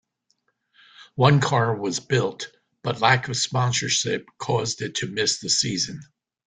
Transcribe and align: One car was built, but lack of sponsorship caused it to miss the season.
One 1.13 1.39
car 1.41 1.75
was 1.77 1.99
built, 1.99 2.47
but 2.81 3.01
lack 3.01 3.27
of 3.27 3.37
sponsorship 3.37 4.25
caused 4.39 4.81
it 4.81 4.95
to 4.95 5.07
miss 5.07 5.39
the 5.39 5.49
season. 5.51 5.99